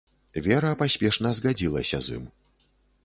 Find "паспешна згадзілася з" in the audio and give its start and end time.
0.79-2.21